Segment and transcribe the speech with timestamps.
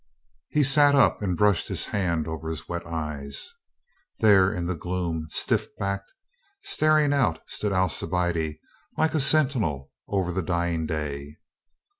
[0.49, 3.53] He sat up and brushed his hand over his wet eyes.
[4.17, 6.11] There in the gloom, stiff backed,
[6.63, 8.57] staring out, stood Alcibiade,
[8.97, 11.37] like a sentinel over the dying day.